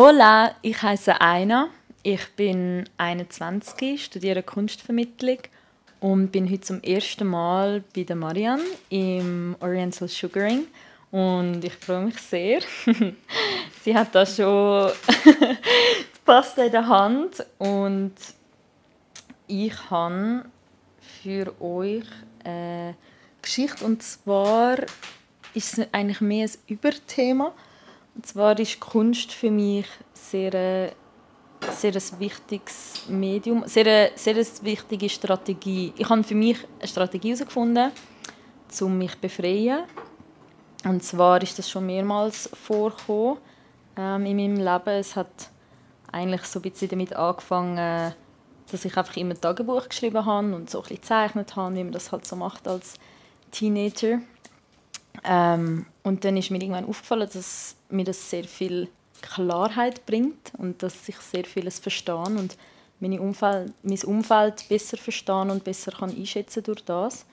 Hola, 0.00 0.54
ich 0.62 0.80
heiße 0.80 1.20
Aina. 1.20 1.70
Ich 2.04 2.24
bin 2.36 2.88
21, 2.98 4.04
studiere 4.04 4.44
Kunstvermittlung 4.44 5.38
und 5.98 6.30
bin 6.30 6.48
heute 6.48 6.60
zum 6.60 6.80
ersten 6.84 7.26
Mal 7.26 7.82
bei 7.96 8.04
der 8.04 8.14
Marianne 8.14 8.62
im 8.90 9.56
Oriental 9.58 10.06
Sugaring 10.06 10.68
und 11.10 11.64
ich 11.64 11.72
freue 11.72 12.04
mich 12.04 12.18
sehr. 12.20 12.60
Sie 13.82 13.92
hat 13.92 14.14
da 14.14 14.24
schon 14.24 14.92
die 15.24 16.20
Pasta 16.24 16.62
in 16.62 16.70
der 16.70 16.86
Hand 16.86 17.44
und 17.58 18.14
ich 19.48 19.90
habe 19.90 20.44
für 21.00 21.60
euch 21.60 22.06
eine 22.44 22.94
Geschichte 23.42 23.84
und 23.84 24.00
zwar 24.04 24.78
ist 25.54 25.76
es 25.76 25.88
eigentlich 25.90 26.20
mehr 26.20 26.46
ein 26.46 26.52
Überthema. 26.68 27.52
Und 28.18 28.26
zwar 28.26 28.58
ist 28.58 28.80
Kunst 28.80 29.30
für 29.30 29.48
mich 29.48 29.86
sehr, 30.12 30.52
äh, 30.52 30.90
sehr 31.70 31.94
ein 31.94 32.18
wichtiges 32.18 33.04
Medium, 33.08 33.62
sehr, 33.66 33.86
äh, 33.86 34.10
sehr 34.16 34.34
eine 34.34 34.44
wichtige 34.62 35.08
Strategie. 35.08 35.92
Ich 35.96 36.08
habe 36.08 36.24
für 36.24 36.34
mich 36.34 36.58
eine 36.80 36.88
Strategie 36.88 37.28
herausgefunden, 37.28 37.92
um 38.80 38.98
mich 38.98 39.12
zu 39.12 39.18
befreien. 39.20 39.84
Und 40.84 41.04
zwar 41.04 41.40
ist 41.40 41.60
das 41.60 41.70
schon 41.70 41.86
mehrmals 41.86 42.50
vorgekommen 42.60 43.38
ähm, 43.96 44.26
in 44.26 44.36
meinem 44.36 44.56
Leben. 44.56 44.98
Es 44.98 45.14
hat 45.14 45.50
eigentlich 46.10 46.42
so 46.42 46.58
ein 46.58 46.62
bisschen 46.62 46.88
damit 46.88 47.14
angefangen, 47.14 48.14
dass 48.68 48.84
ich 48.84 48.96
einfach 48.96 49.16
immer 49.16 49.40
Tagebuch 49.40 49.88
geschrieben 49.88 50.26
habe 50.26 50.56
und 50.56 50.68
so 50.68 50.78
ein 50.78 50.82
bisschen 50.82 50.96
gezeichnet 51.02 51.54
habe, 51.54 51.76
wie 51.76 51.84
man 51.84 51.92
das 51.92 52.10
halt 52.10 52.26
so 52.26 52.34
macht 52.34 52.66
als 52.66 52.94
Teenager. 53.52 54.18
Ähm, 55.22 55.86
und 56.08 56.24
dann 56.24 56.36
ist 56.36 56.50
mir 56.50 56.60
irgendwann 56.60 56.86
aufgefallen, 56.86 57.28
dass 57.32 57.76
mir 57.90 58.04
das 58.04 58.30
sehr 58.30 58.44
viel 58.44 58.88
Klarheit 59.20 60.06
bringt 60.06 60.52
und 60.56 60.82
dass 60.82 61.08
ich 61.08 61.16
sehr 61.16 61.44
vieles 61.44 61.78
verstehe 61.78 62.16
und 62.16 62.56
meine 63.00 63.20
Umfeld, 63.20 63.72
mein 63.82 64.02
Umfeld 64.04 64.68
besser 64.68 64.96
verstehen 64.96 65.50
und 65.50 65.64
besser 65.64 65.92
kann 65.92 66.10
einschätzen 66.10 66.62
durch 66.62 66.84
das. 66.84 67.24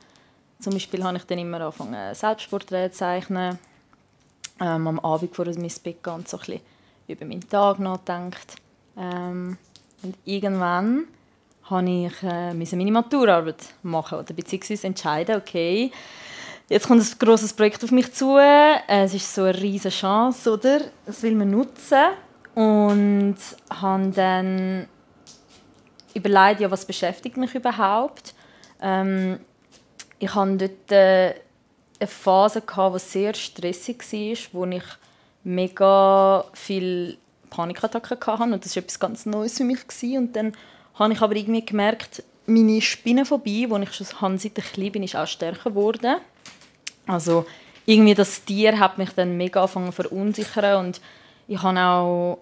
Zum 0.60 0.74
Beispiel 0.74 1.04
habe 1.04 1.18
ich 1.18 1.24
dann 1.24 1.40
immer 1.40 1.62
angefangen, 1.62 2.14
Selbstporträts 2.14 2.98
zu 2.98 3.00
zeichnen, 3.00 3.58
ähm, 4.60 4.88
am 4.88 5.00
Abend 5.00 5.36
vor 5.36 5.46
mein 5.46 5.72
Bett 5.84 6.04
gehen 6.04 6.14
und 6.14 6.28
so 6.28 6.38
ein 6.38 6.46
bisschen 6.46 6.62
über 7.08 7.26
meinen 7.26 7.50
Tag 7.50 7.80
nachdenkt. 7.80 8.56
Ähm, 8.98 9.58
und 10.04 10.16
irgendwann 10.26 11.06
habe 11.64 11.90
ich 11.90 12.24
äh, 12.24 12.54
meine 12.54 12.92
Maturarbeit 12.92 13.74
machen 13.84 14.20
oder 14.20 14.34
beziehungsweise 14.34 14.88
entscheiden, 14.88 15.38
okay, 15.38 15.92
Jetzt 16.68 16.88
kommt 16.88 17.02
ein 17.02 17.20
grosses 17.20 17.54
Projekt 17.54 17.84
auf 17.84 17.92
mich 17.92 18.12
zu. 18.12 18.38
Es 18.40 19.14
ist 19.14 19.36
so 19.36 19.44
eine 19.44 19.62
riesige 19.62 19.94
Chance, 19.94 20.52
oder? 20.52 20.82
Das 21.06 21.22
will 21.22 21.36
man 21.36 21.52
nutzen. 21.52 22.06
Und 22.56 23.38
habe 23.70 24.08
dann 24.10 24.88
überlegt, 26.16 26.62
ja, 26.62 26.72
was 26.72 26.86
beschäftigt 26.86 27.38
mich 27.38 27.54
überhaupt. 27.54 28.34
Ähm, 28.82 29.40
ich 30.18 30.34
hatte 30.34 30.58
dort 30.58 30.92
äh, 30.92 31.36
eine 32.00 32.08
Phase, 32.08 32.62
die 32.62 33.00
sehr 33.00 33.34
stressig 33.36 34.00
war, 34.52 34.62
wo 34.62 34.66
ich 34.66 34.84
mega 35.44 36.46
viel 36.54 37.18
Panikattacken 37.52 38.18
hatte. 38.26 38.44
Und 38.44 38.66
das 38.66 38.76
war 38.76 38.82
etwas 38.82 39.00
ganz 39.00 39.28
Neues 39.28 39.58
für 39.58 39.66
mich. 39.66 39.82
Und 40.18 40.36
dann 40.36 40.54
habe 40.96 41.14
ich 41.14 41.22
aber 41.22 41.36
irgendwie 41.36 41.64
gemerkt, 41.64 42.24
meine 42.48 42.82
Spinnenphobie, 42.82 43.68
die 43.68 43.84
ich 43.84 43.94
schon 43.94 44.38
seit 44.40 44.58
ich 44.58 44.74
klein 44.74 44.92
bin, 44.92 45.04
ist 45.04 45.16
auch 45.16 45.28
stärker 45.28 45.70
geworden. 45.70 46.16
Also 47.08 47.46
irgendwie 47.86 48.16
das 48.16 48.44
Tier 48.44 48.80
hat 48.80 48.98
mich 48.98 49.12
dann 49.12 49.38
mega 49.38 49.62
angefangen 49.62 49.92
verunsichern 49.92 50.86
und 50.86 51.02
ich 51.48 51.62
habe 51.62 51.80
auch 51.80 52.40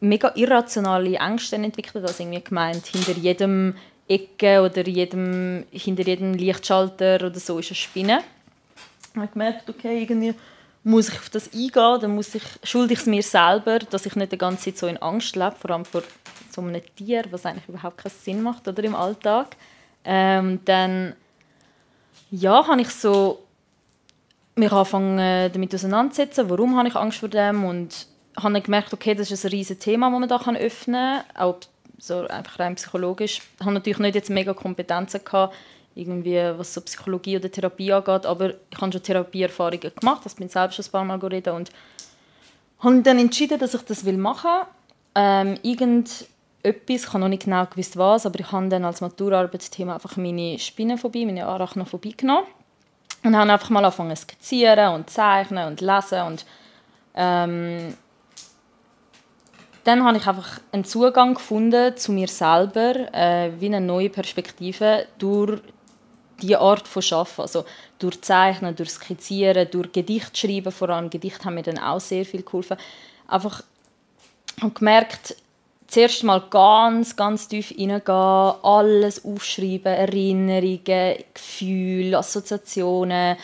mega 0.00 0.32
irrationale 0.34 1.16
Ängste 1.16 1.56
entwickelt, 1.56 2.04
also 2.04 2.22
irgendwie 2.22 2.42
gemeint, 2.42 2.86
hinter 2.86 3.12
jedem 3.12 3.74
Ecke 4.08 4.62
oder 4.62 4.86
jedem, 4.86 5.64
hinter 5.70 6.02
jedem 6.02 6.34
Lichtschalter 6.34 7.16
oder 7.16 7.38
so 7.38 7.58
ist 7.58 7.70
eine 7.70 7.76
Spinne. 7.76 8.22
Ich 9.10 9.16
habe 9.16 9.28
gemerkt, 9.28 9.68
okay, 9.68 10.02
irgendwie 10.02 10.34
muss 10.84 11.08
ich 11.08 11.14
auf 11.14 11.30
das 11.30 11.52
eingehen, 11.52 12.00
dann 12.00 12.14
muss 12.14 12.34
ich, 12.34 12.42
schulde 12.64 12.94
ich 12.94 13.00
es 13.00 13.06
mir 13.06 13.22
selber, 13.22 13.78
dass 13.78 14.06
ich 14.06 14.16
nicht 14.16 14.32
die 14.32 14.38
ganze 14.38 14.64
Zeit 14.64 14.78
so 14.78 14.86
in 14.86 14.96
Angst 14.98 15.36
lebe, 15.36 15.54
vor 15.58 15.70
allem 15.70 15.84
vor 15.84 16.02
so 16.50 16.60
einem 16.60 16.82
Tier, 16.96 17.24
was 17.30 17.46
eigentlich 17.46 17.68
überhaupt 17.68 17.98
keinen 17.98 18.12
Sinn 18.12 18.42
macht 18.42 18.66
oder 18.66 18.82
im 18.82 18.94
Alltag. 18.94 19.56
Ähm, 20.04 20.60
dann 20.64 21.14
ja, 22.30 22.66
habe 22.66 22.80
ich 22.80 22.90
so 22.90 23.38
mich 24.54 24.72
angefangen 24.72 25.18
äh, 25.18 25.50
damit 25.50 25.74
auseinanderzusetzen, 25.74 26.50
warum 26.50 26.76
habe 26.76 26.88
ich 26.88 26.96
Angst 26.96 27.18
vor 27.18 27.28
dem? 27.28 27.64
Und 27.64 28.06
habe 28.36 28.54
dann 28.54 28.62
gemerkt, 28.62 28.92
okay, 28.92 29.14
das 29.14 29.30
ist 29.30 29.44
ein 29.44 29.50
riesiges 29.50 29.84
Thema, 29.84 30.10
das 30.10 30.20
man 30.20 30.28
da 30.28 30.60
öffnen 30.60 31.22
kann, 31.34 31.42
auch 31.42 31.56
so 31.98 32.26
einfach 32.26 32.58
rein 32.58 32.74
psychologisch. 32.74 33.40
Ich 33.58 33.64
habe 33.64 33.74
natürlich 33.74 33.98
nicht 33.98 34.14
jetzt 34.14 34.30
mega 34.30 34.54
Kompetenzen 34.54 35.24
gehabt, 35.24 35.54
irgendwie, 35.94 36.38
was 36.56 36.74
so 36.74 36.80
Psychologie 36.80 37.36
oder 37.36 37.50
Therapie 37.50 37.92
angeht, 37.92 38.26
aber 38.26 38.54
ich 38.70 38.80
habe 38.80 38.92
schon 38.92 39.02
Therapieerfahrungen 39.02 39.92
gemacht, 39.94 40.22
das 40.24 40.34
bin 40.34 40.48
selbst 40.48 40.76
schon 40.76 40.84
ein 40.86 40.90
paar 40.90 41.04
Mal 41.04 41.18
geredet. 41.18 41.52
Und 41.52 41.70
habe 42.80 43.02
dann 43.02 43.18
entschieden, 43.18 43.58
dass 43.58 43.74
ich 43.74 43.82
das 43.82 44.02
machen. 44.04 44.50
Will. 44.50 44.66
Ähm, 45.14 45.58
irgendetwas, 45.62 46.24
ich 46.86 47.08
habe 47.08 47.18
noch 47.18 47.28
nicht 47.28 47.44
genau 47.44 47.66
gewusst 47.66 47.96
was, 47.98 48.24
aber 48.24 48.40
ich 48.40 48.50
habe 48.50 48.68
dann 48.68 48.84
als 48.84 49.02
Maturarbeitsthema 49.02 49.94
einfach 49.94 50.16
meine 50.16 50.58
Spinnenphobie, 50.58 51.26
meine 51.26 51.46
Arachnophobie 51.46 52.16
genommen 52.16 52.46
und 53.24 53.36
habe 53.36 53.52
einfach 53.52 53.70
mal 53.70 53.84
angefangen 53.84 54.16
zu 54.16 54.22
skizzieren 54.22 54.94
und 54.94 55.10
zeichnen 55.10 55.66
und 55.66 55.80
lesen 55.80 56.22
und 56.22 56.46
ähm, 57.14 57.94
dann 59.84 60.04
habe 60.04 60.16
ich 60.16 60.26
einfach 60.26 60.60
einen 60.70 60.84
Zugang 60.84 61.34
gefunden 61.34 61.96
zu 61.96 62.12
mir 62.12 62.28
selber, 62.28 63.12
äh, 63.12 63.50
wie 63.58 63.66
eine 63.66 63.80
neue 63.80 64.10
Perspektive 64.10 65.06
durch 65.18 65.60
die 66.40 66.56
Art 66.56 66.86
von 66.86 67.02
Schaffen, 67.02 67.42
also 67.42 67.64
durch 67.98 68.20
Zeichnen, 68.20 68.74
durch 68.74 68.90
Skizzieren, 68.90 69.68
durch 69.70 69.92
Gedicht 69.92 70.36
schreiben, 70.36 70.72
vor 70.72 70.90
allem 70.90 71.10
Gedicht 71.10 71.44
haben 71.44 71.54
mir 71.54 71.62
dann 71.62 71.78
auch 71.78 72.00
sehr 72.00 72.24
viel 72.24 72.42
geholfen. 72.42 72.76
Einfach 73.26 73.62
und 74.60 74.74
gemerkt, 74.74 75.36
zuerst 75.92 76.24
mal 76.24 76.40
ganz, 76.48 77.16
ganz 77.16 77.48
tief 77.48 77.68
hineingehen, 77.68 78.54
alles 78.62 79.24
aufschreiben, 79.24 79.92
Erinnerungen, 79.92 81.22
Gefühle, 81.34 82.16
Assoziationen, 82.16 83.36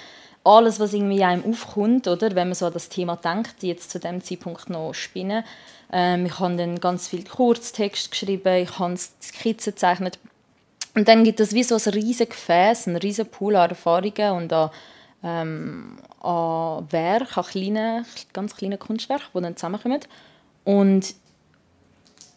alles, 0.44 0.81
was 0.81 0.94
irgendwie 0.94 1.22
einem 1.22 1.44
aufkommt, 1.44 2.09
oder? 2.09 2.34
wenn 2.34 2.48
man 2.48 2.54
so 2.54 2.66
an 2.66 2.72
das 2.72 2.88
Thema 2.88 3.16
denkt, 3.16 3.62
jetzt 3.62 3.91
zu 3.91 4.00
dem 4.00 4.22
Zeitpunkt 4.25 4.70
noch 4.70 4.94
spinnen. 4.94 5.44
Ähm, 5.92 6.25
ich 6.25 6.41
habe 6.41 6.56
dann 6.56 6.81
ganz 6.81 7.09
viel 7.09 7.25
Kurztext 7.25 8.10
geschrieben, 8.10 8.62
ich 8.62 8.78
habe 8.78 8.97
Skizzen 8.97 9.75
gezeichnet. 9.75 10.19
Und 10.94 11.06
dann 11.06 11.25
gibt 11.25 11.41
es 11.41 11.53
wie 11.53 11.62
so 11.62 11.75
ein 11.75 11.92
riesiges 11.92 12.30
Gefäß, 12.30 12.86
ein 12.86 12.97
riesiger 12.97 13.28
Pool 13.28 13.56
an 13.56 13.69
Erfahrungen 13.69 14.32
und 14.32 14.53
an, 14.54 14.70
ähm, 15.22 15.98
an 16.22 16.91
Werken, 16.91 17.41
an 17.41 17.44
kleinen, 17.44 18.06
ganz 18.32 18.56
kleinen 18.56 18.78
Kunstwerken, 18.78 19.26
die 19.34 19.42
dann 19.42 19.56
zusammenkommen. 19.56 20.00
Und 20.65 21.15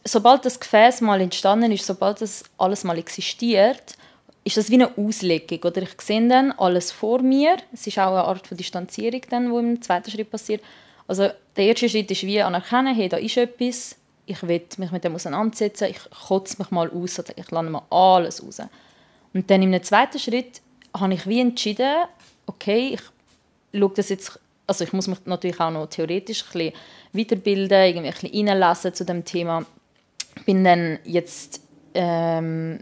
sobald 0.03 0.45
das 0.45 0.59
Gefäß 0.59 1.01
mal 1.01 1.21
entstanden 1.21 1.71
ist, 1.71 1.85
sobald 1.85 2.21
das 2.21 2.43
alles 2.57 2.83
mal 2.83 2.97
existiert, 2.97 3.95
ist 4.43 4.57
das 4.57 4.69
wie 4.69 4.75
eine 4.75 4.97
Auslegung. 4.97 5.59
Oder 5.63 5.83
ich 5.83 6.01
sehe 6.01 6.27
dann 6.27 6.51
alles 6.53 6.91
vor 6.91 7.21
mir. 7.21 7.57
Es 7.71 7.85
ist 7.85 7.99
auch 7.99 8.07
eine 8.07 8.23
Art 8.23 8.47
von 8.47 8.57
Distanzierung, 8.57 9.21
dann, 9.29 9.51
die 9.51 9.59
im 9.59 9.81
zweiten 9.81 10.09
Schritt 10.09 10.31
passiert. 10.31 10.61
Also 11.07 11.29
der 11.55 11.65
erste 11.65 11.89
Schritt 11.89 12.09
ist 12.09 12.23
wie 12.23 12.41
anerkennen, 12.41 12.95
hey, 12.95 13.09
da 13.09 13.17
ist 13.17 13.37
etwas, 13.37 13.95
ich 14.25 14.41
will 14.43 14.65
mich 14.77 14.91
mit 14.91 15.03
dem 15.03 15.15
auseinandersetzen, 15.15 15.89
ich 15.89 15.99
kotze 16.27 16.55
mich 16.59 16.71
mal 16.71 16.89
aus, 16.89 17.19
also 17.19 17.33
ich 17.35 17.51
lande 17.51 17.71
mal 17.71 17.83
alles 17.89 18.43
raus. 18.43 18.61
Und 19.33 19.49
dann 19.49 19.61
im 19.61 19.83
zweiten 19.83 20.19
Schritt 20.19 20.61
habe 20.97 21.13
ich 21.13 21.27
wie 21.27 21.41
entschieden, 21.41 22.05
okay, 22.47 22.95
ich 22.95 23.77
schaue 23.77 23.91
das 23.95 24.09
jetzt, 24.09 24.39
also 24.67 24.83
ich 24.83 24.93
muss 24.93 25.07
mich 25.07 25.19
natürlich 25.25 25.59
auch 25.59 25.71
noch 25.71 25.87
theoretisch 25.87 26.43
ein 26.43 26.51
bisschen 26.51 26.73
weiterbilden, 27.13 27.83
irgendwie 27.83 28.49
ein 28.49 28.59
bisschen 28.59 28.93
zu 28.93 29.05
dem 29.05 29.25
Thema 29.25 29.65
bin 30.45 30.63
dann 30.63 30.99
jetzt 31.03 31.61
ähm, 31.93 32.79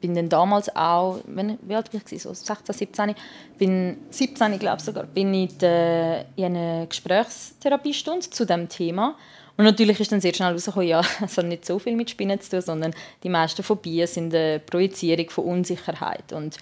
bin 0.00 0.14
dann 0.14 0.28
damals 0.28 0.74
auch, 0.74 1.20
wenn, 1.26 1.58
wie 1.62 1.74
alt 1.74 1.92
war 1.92 2.00
ich, 2.10 2.22
so 2.22 2.32
16, 2.32 2.74
17, 2.74 3.14
bin 3.58 3.98
17, 4.10 4.58
glaube 4.58 4.80
sogar, 4.82 5.04
bin 5.04 5.32
ich 5.34 5.62
in, 5.62 6.24
in 6.36 6.44
einer 6.44 6.86
Gesprächstherapiestunde 6.86 8.30
zu 8.30 8.46
dem 8.46 8.68
Thema. 8.68 9.16
Und 9.56 9.64
natürlich 9.64 10.00
ist 10.00 10.10
dann 10.10 10.20
sehr 10.20 10.32
schnell 10.32 10.52
rausgekommen, 10.52 10.88
ja, 10.88 11.02
es 11.24 11.36
hat 11.36 11.44
nicht 11.44 11.66
so 11.66 11.78
viel 11.78 11.96
mit 11.96 12.10
Spinnen 12.10 12.40
zu 12.40 12.50
tun, 12.50 12.60
sondern 12.62 12.94
die 13.22 13.28
meisten 13.28 13.62
Phobien 13.62 14.06
sind 14.06 14.34
eine 14.34 14.58
Projizierung 14.58 15.28
von 15.28 15.44
Unsicherheit. 15.44 16.32
Und 16.32 16.56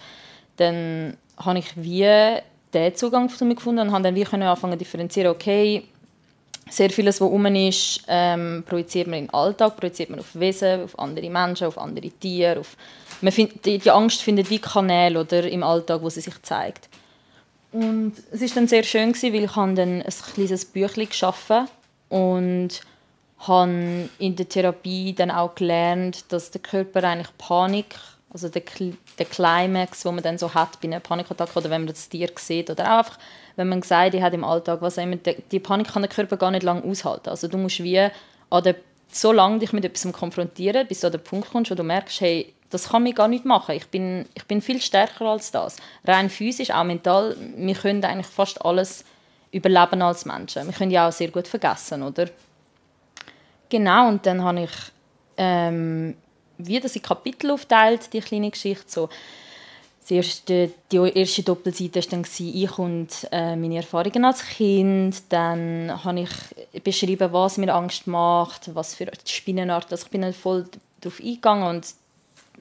dann 0.57 1.15
habe 1.37 1.59
ich 1.59 1.71
wie 1.77 2.41
den 2.73 2.95
Zugang 2.95 3.29
zu 3.29 3.45
mir 3.45 3.55
gefunden 3.55 3.87
und 3.87 3.91
habe 3.93 4.03
dann 4.03 4.15
wie 4.15 4.25
anfangen 4.25 4.73
zu 4.73 4.79
differenzieren, 4.79 5.31
okay, 5.31 5.85
sehr 6.69 6.89
vieles, 6.89 7.19
was 7.19 7.29
rum 7.29 7.45
ist, 7.47 8.03
ähm, 8.07 8.63
projiziert 8.67 9.07
man 9.07 9.19
in 9.19 9.25
den 9.25 9.33
Alltag, 9.33 9.77
projiziert 9.77 10.09
man 10.09 10.19
auf 10.19 10.33
Wesen, 10.33 10.83
auf 10.83 10.97
andere 10.97 11.29
Menschen, 11.29 11.67
auf 11.67 11.77
andere 11.77 12.09
Tiere. 12.09 12.59
Auf 12.59 12.75
man 13.21 13.33
find, 13.33 13.65
die, 13.65 13.79
die, 13.79 13.91
Angst 13.91 14.21
findet 14.21 14.49
wie 14.49 14.59
Kanäle 14.59 15.19
oder, 15.19 15.43
im 15.47 15.63
Alltag, 15.63 16.01
wo 16.01 16.09
sie 16.09 16.21
sich 16.21 16.41
zeigt. 16.41 16.89
Und 17.71 18.13
es 18.31 18.41
war 18.41 18.49
dann 18.55 18.67
sehr 18.67 18.83
schön, 18.83 19.13
gewesen, 19.13 19.33
weil 19.33 19.43
ich 19.43 19.51
dann 19.51 19.77
ein 19.77 20.13
kleines 20.33 20.65
Büchlein 20.65 21.09
geschaffen 21.09 21.67
und 22.09 22.81
habe 23.39 24.09
in 24.17 24.35
der 24.35 24.49
Therapie 24.49 25.13
dann 25.13 25.31
auch 25.31 25.55
gelernt, 25.55 26.25
dass 26.29 26.51
der 26.51 26.61
Körper 26.61 27.03
eigentlich 27.03 27.37
Panik, 27.37 27.95
also 28.31 28.47
der, 28.47 28.61
der 29.17 29.25
Climax, 29.25 30.05
wo 30.05 30.11
man 30.11 30.23
dann 30.23 30.37
so 30.37 30.53
hat 30.53 30.79
bei 30.81 30.87
einer 30.87 30.99
Panikattacke 30.99 31.57
oder 31.57 31.69
wenn 31.69 31.81
man 31.81 31.87
das 31.87 32.09
Tier 32.09 32.29
sieht 32.35 32.69
oder 32.69 32.85
auch 32.85 32.97
einfach, 32.99 33.17
wenn 33.55 33.69
man 33.69 33.81
gesagt 33.81 34.13
hat 34.13 34.33
im 34.33 34.43
Alltag, 34.43 34.81
was 34.81 34.97
immer, 34.97 35.15
die 35.15 35.59
Panik 35.59 35.87
kann 35.87 36.03
der 36.03 36.11
Körper 36.11 36.37
gar 36.37 36.51
nicht 36.51 36.63
lange 36.63 36.83
aushalten. 36.83 37.29
Also 37.29 37.47
du 37.47 37.57
musst 37.57 37.83
wie 37.83 37.99
an 38.49 38.75
so 39.11 39.31
lange 39.31 39.59
dich 39.59 39.73
mit 39.73 39.83
etwas 39.83 40.11
konfrontieren, 40.13 40.87
bis 40.87 40.99
du 40.99 41.07
an 41.07 41.13
den 41.13 41.23
Punkt 41.23 41.49
kommst, 41.49 41.71
wo 41.71 41.75
du 41.75 41.83
merkst, 41.83 42.21
hey, 42.21 42.53
das 42.69 42.89
kann 42.89 43.03
mich 43.03 43.15
gar 43.15 43.27
nicht 43.27 43.45
machen. 43.45 43.73
Ich 43.73 43.87
bin, 43.87 44.27
ich 44.35 44.45
bin 44.45 44.61
viel 44.61 44.79
stärker 44.79 45.25
als 45.25 45.51
das. 45.51 45.77
Rein 46.05 46.29
physisch, 46.29 46.69
auch 46.69 46.83
mental, 46.83 47.35
wir 47.55 47.73
können 47.73 48.03
eigentlich 48.03 48.27
fast 48.27 48.63
alles 48.63 49.03
überleben 49.51 50.03
als 50.03 50.25
Menschen. 50.25 50.67
Wir 50.67 50.73
können 50.73 50.91
ja 50.91 51.07
auch 51.07 51.11
sehr 51.11 51.29
gut 51.29 51.47
vergessen, 51.47 52.03
oder? 52.03 52.27
Genau, 53.69 54.07
und 54.07 54.25
dann 54.25 54.43
habe 54.43 54.61
ich 54.61 54.71
ähm, 55.37 56.15
wie 56.59 56.79
das 56.79 56.95
in 56.95 57.01
Kapitel 57.01 57.51
aufteilt, 57.51 58.13
die 58.13 58.21
kleine 58.21 58.51
Geschichte. 58.51 58.85
So, 58.87 59.09
die 60.09 60.15
erste, 60.15 60.71
die 60.91 60.97
erste 60.97 61.43
Doppelseite 61.43 61.99
war 61.99 62.09
dann 62.09 62.25
ich 62.37 62.77
und 62.77 63.09
äh, 63.31 63.55
meine 63.55 63.77
Erfahrungen 63.77 64.25
als 64.25 64.43
Kind. 64.43 65.21
Dann 65.29 65.91
habe 66.03 66.21
ich 66.21 66.83
beschrieben, 66.83 67.31
was 67.31 67.57
mir 67.57 67.73
Angst 67.73 68.07
macht, 68.07 68.73
was 68.75 68.95
für 68.95 69.07
Spinnenart. 69.25 69.91
Also 69.91 70.05
ich 70.05 70.11
bin 70.11 70.21
dann 70.21 70.33
voll 70.33 70.65
darauf 71.01 71.19
eingegangen 71.19 71.67
und 71.67 71.87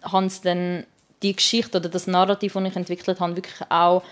habe 0.02 0.30
dann 0.42 0.84
die 1.22 1.34
Geschichte 1.34 1.78
oder 1.78 1.88
das 1.88 2.06
Narrativ, 2.06 2.52
das 2.52 2.64
ich 2.64 2.76
entwickelt 2.76 3.18
habe, 3.18 3.36
wirklich 3.36 3.70
auch 3.70 4.02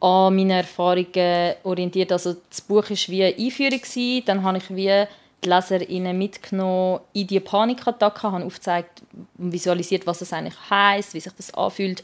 an 0.00 0.36
meine 0.36 0.58
Erfahrungen 0.58 1.54
orientiert. 1.64 2.12
Also 2.12 2.36
das 2.48 2.60
Buch 2.60 2.88
war 2.88 3.08
wie 3.08 3.24
eine 3.24 3.36
Einführung. 3.36 4.24
Dann 4.24 4.42
habe 4.42 4.58
ich 4.58 4.74
wie 4.74 5.04
die 5.44 5.48
LeserInnen 5.48 6.16
mitgenommen 6.16 7.00
in 7.12 7.26
die 7.26 7.40
Panikattacke, 7.40 8.22
habe 8.22 8.44
aufgezeigt 8.44 9.02
und 9.38 9.52
visualisiert, 9.52 10.06
was 10.06 10.20
es 10.20 10.32
eigentlich 10.32 10.58
heißt, 10.70 11.14
wie 11.14 11.20
sich 11.20 11.32
das 11.32 11.52
anfühlt. 11.54 12.02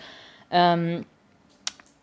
Ähm, 0.51 1.05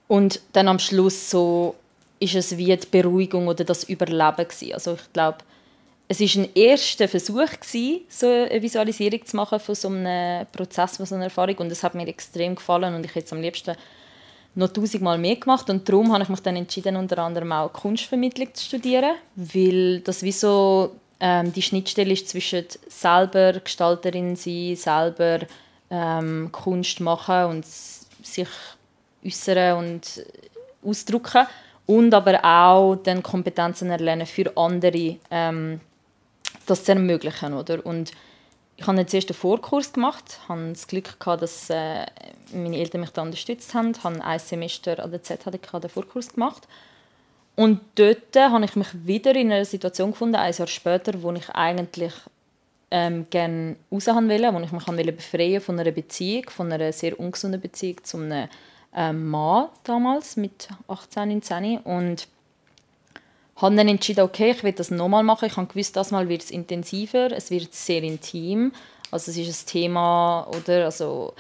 und 0.08 0.42
dann 0.54 0.68
am 0.68 0.80
Schluss 0.80 1.30
so 1.30 1.76
ist 2.20 2.36
es 2.36 2.58
wie 2.58 2.76
die 2.76 2.88
Beruhigung 2.90 3.48
oder 3.48 3.64
das 3.64 3.84
Überleben 3.84 4.48
gewesen. 4.48 4.74
Also 4.74 4.94
ich 4.94 5.14
glaube, 5.14 5.40
es 6.08 6.22
ist 6.22 6.36
ein 6.36 6.50
erster 6.56 7.08
Versuch 7.08 7.52
gewesen, 7.60 8.02
so 8.08 8.28
eine 8.28 8.62
Visualisierung 8.62 9.26
zu 9.26 9.36
machen 9.36 9.60
von 9.60 9.76
so 9.76 9.90
einem 9.90 10.48
Prozess, 10.48 10.98
von 10.98 11.06
so 11.06 11.16
einer 11.16 11.26
Erfahrung 11.26 11.58
und 11.58 11.72
es 11.72 11.84
hat 11.84 11.96
mir 11.96 12.08
extrem 12.08 12.56
gefallen 12.56 12.96
und 12.96 13.06
ich 13.06 13.14
hätte 13.14 13.26
es 13.26 13.34
am 13.34 13.42
liebsten 13.42 13.76
noch 14.56 14.70
tausendmal 14.70 15.18
mehr 15.18 15.36
gemacht 15.36 15.70
und 15.70 15.88
darum 15.88 16.12
habe 16.14 16.24
ich 16.24 16.30
mich 16.30 16.40
dann 16.40 16.56
entschieden, 16.56 16.96
unter 16.96 17.20
anderem 17.20 17.52
auch 17.52 17.72
Kunstvermittlung 17.72 18.54
zu 18.56 18.66
studieren, 18.66 19.16
weil 19.36 20.00
das 20.00 20.24
wie 20.24 20.32
so 20.32 20.96
ähm, 21.20 21.52
die 21.54 21.62
Schnittstelle 21.62 22.14
ist 22.14 22.30
zwischen 22.30 22.66
selber 22.88 23.54
Gestalterin 23.54 24.36
sein, 24.36 24.76
selber 24.76 25.40
ähm, 25.90 26.50
Kunst 26.52 27.00
machen 27.00 27.46
und 27.46 27.66
sich 27.66 28.48
äußern 29.26 29.78
und 29.78 30.26
ausdrücken 30.84 31.48
und 31.86 32.14
aber 32.14 32.44
auch 32.44 32.96
dann 32.98 33.24
Kompetenzen 33.24 33.90
erlernen 33.90 34.28
für 34.28 34.56
andere, 34.56 35.18
ähm, 35.32 35.80
das 36.66 36.84
zu 36.84 36.92
ermöglichen, 36.92 37.54
oder? 37.54 37.84
Und 37.86 38.12
ich 38.76 38.86
habe 38.86 39.00
jetzt 39.00 39.14
erst 39.14 39.30
einen 39.30 39.40
Vorkurs 39.40 39.92
gemacht, 39.92 40.40
habe 40.48 40.70
das 40.70 40.88
Glück 40.88 41.20
gehabt, 41.20 41.42
dass 41.42 41.70
äh, 41.72 42.06
meine 42.54 42.78
Eltern 42.78 43.02
mich 43.02 43.10
da 43.10 43.24
unterstützt 43.24 43.74
haben, 43.74 43.94
habe 44.04 44.24
ein 44.24 44.40
Semester 44.40 45.04
an 45.04 45.10
der 45.10 45.24
ZHDK 45.24 45.82
den 45.82 45.90
Vorkurs 45.90 46.34
gemacht 46.34 46.68
und 47.58 47.82
dort 47.96 48.36
habe 48.36 48.66
ich 48.66 48.76
mich 48.76 48.88
wieder 48.94 49.36
in 49.36 49.52
einer 49.52 49.66
Situation 49.66 50.12
gefunden, 50.12 50.36
ein 50.36 50.54
Jahr 50.54 50.68
später, 50.68 51.24
wo 51.24 51.32
ich 51.32 51.50
eigentlich 51.50 52.14
ähm, 52.92 53.26
gerne 53.32 53.78
raus 53.92 54.06
wollte, 54.06 54.54
wo 54.54 54.60
ich 54.60 54.72
mich 54.72 54.88
wollte 54.88 55.12
befreien 55.12 55.60
von 55.60 55.80
einer 55.80 55.92
Beziehung, 55.92 56.48
von 56.52 56.72
einer 56.72 56.94
sehr 56.94 57.20
ungesunden 57.20 57.60
Beziehung 57.60 58.04
zu 58.04 58.18
einem 58.18 58.48
ähm, 58.96 59.28
Mann 59.28 59.70
damals 59.84 60.38
mit 60.38 60.70
18, 60.88 61.30
19 61.30 61.80
und 61.80 62.28
habe 63.56 63.76
dann 63.76 63.88
entschieden, 63.88 64.22
okay, 64.22 64.52
ich 64.52 64.64
will 64.64 64.74
das 64.74 64.92
nochmal 64.92 65.24
machen. 65.24 65.48
Ich 65.48 65.58
habe 65.58 65.66
gewusst, 65.66 65.96
das 65.96 66.12
Mal 66.12 66.30
wird 66.30 66.44
es 66.44 66.52
intensiver, 66.52 67.32
es 67.32 67.50
wird 67.50 67.74
sehr 67.74 68.04
intim. 68.04 68.72
Also 69.10 69.32
es 69.32 69.38
ist 69.38 69.68
ein 69.68 69.72
Thema, 69.72 70.48
oder, 70.56 70.86
also 70.86 71.34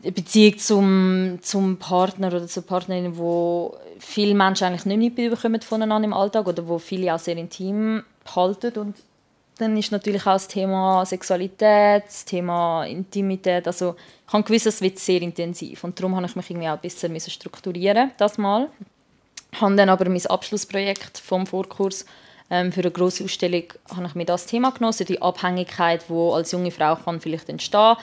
Beziehung 0.00 0.58
zum, 0.58 1.38
zum 1.42 1.76
Partner 1.76 2.28
oder 2.28 2.46
zur 2.46 2.64
Partnerin, 2.64 3.18
wo 3.18 3.76
viele 3.98 4.34
Menschen 4.34 4.64
eigentlich 4.64 4.84
nicht 4.84 5.18
mitbekommen 5.18 5.60
voneinander 5.60 6.06
im 6.06 6.12
Alltag 6.12 6.46
oder 6.46 6.66
wo 6.68 6.78
viele 6.78 7.12
auch 7.14 7.18
sehr 7.18 7.36
intim 7.36 8.04
halten. 8.34 8.78
Und 8.78 8.96
dann 9.58 9.76
ist 9.76 9.90
natürlich 9.90 10.22
auch 10.22 10.34
das 10.34 10.46
Thema 10.46 11.04
Sexualität, 11.04 12.04
das 12.06 12.24
Thema 12.24 12.84
Intimität, 12.84 13.66
also 13.66 13.96
ich 14.26 14.32
habe 14.32 14.44
gewusst, 14.44 14.66
es 14.66 14.80
wird 14.80 14.98
sehr 14.98 15.20
intensiv. 15.20 15.82
Und 15.82 15.98
darum 15.98 16.14
habe 16.14 16.26
ich 16.26 16.36
mich 16.36 16.50
irgendwie 16.50 16.68
auch 16.68 16.74
ein 16.74 16.80
bisschen 16.80 17.18
strukturieren 17.18 18.12
das 18.18 18.38
mal. 18.38 18.68
Ich 19.50 19.60
habe 19.60 19.74
dann 19.74 19.88
aber 19.88 20.08
mein 20.08 20.24
Abschlussprojekt 20.26 21.18
vom 21.18 21.46
Vorkurs 21.46 22.04
ähm, 22.50 22.70
für 22.70 22.80
eine 22.80 22.90
grosse 22.90 23.24
Ausstellung 23.24 23.64
habe 23.94 24.06
ich 24.06 24.14
mir 24.14 24.24
das 24.24 24.46
Thema 24.46 24.70
genossen, 24.70 25.06
die 25.06 25.20
Abhängigkeit, 25.20 26.04
wo 26.08 26.34
als 26.34 26.52
junge 26.52 26.70
Frau 26.70 26.94
kann 26.96 27.20
vielleicht 27.20 27.48
entstehen 27.48 27.96